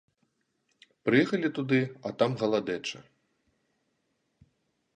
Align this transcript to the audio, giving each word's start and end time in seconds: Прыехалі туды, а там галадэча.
Прыехалі 1.09 1.51
туды, 1.59 1.79
а 2.09 2.13
там 2.23 2.31
галадэча. 2.45 2.99